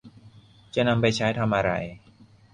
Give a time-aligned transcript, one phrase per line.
[0.75, 1.71] จะนำไปใช้ทำอะไร